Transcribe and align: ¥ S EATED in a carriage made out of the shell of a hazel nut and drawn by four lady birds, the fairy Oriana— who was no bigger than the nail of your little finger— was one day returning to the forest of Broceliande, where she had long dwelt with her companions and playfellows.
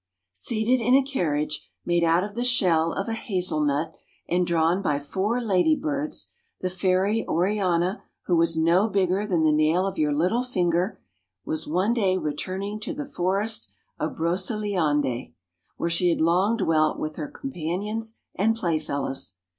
¥ 0.01 0.03
S 0.35 0.51
EATED 0.51 0.81
in 0.81 0.95
a 0.95 1.03
carriage 1.03 1.69
made 1.85 2.03
out 2.03 2.23
of 2.23 2.33
the 2.33 2.43
shell 2.43 2.91
of 2.91 3.07
a 3.07 3.13
hazel 3.13 3.63
nut 3.63 3.93
and 4.27 4.47
drawn 4.47 4.81
by 4.81 4.97
four 4.99 5.39
lady 5.39 5.75
birds, 5.75 6.29
the 6.59 6.71
fairy 6.71 7.23
Oriana— 7.27 8.01
who 8.25 8.35
was 8.35 8.57
no 8.57 8.89
bigger 8.89 9.27
than 9.27 9.43
the 9.43 9.51
nail 9.51 9.85
of 9.85 9.99
your 9.99 10.11
little 10.11 10.41
finger— 10.41 10.99
was 11.45 11.67
one 11.67 11.93
day 11.93 12.17
returning 12.17 12.79
to 12.79 12.95
the 12.95 13.05
forest 13.05 13.69
of 13.99 14.15
Broceliande, 14.15 15.35
where 15.77 15.87
she 15.87 16.09
had 16.09 16.19
long 16.19 16.57
dwelt 16.57 16.97
with 16.97 17.17
her 17.17 17.27
companions 17.27 18.21
and 18.33 18.55
playfellows. 18.55 19.35